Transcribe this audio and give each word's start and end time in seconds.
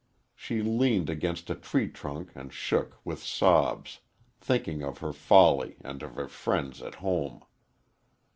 She 0.35 0.63
leaned 0.63 1.11
against 1.11 1.51
a 1.51 1.53
tree 1.53 1.87
trunk 1.87 2.31
and 2.33 2.51
shook 2.51 2.99
with 3.05 3.21
sobs, 3.21 3.99
thinking 4.39 4.81
of 4.81 4.97
her 4.97 5.13
folly 5.13 5.77
and 5.81 6.01
of 6.01 6.15
her 6.15 6.27
friends 6.27 6.81
at 6.81 6.95
home. 6.95 7.43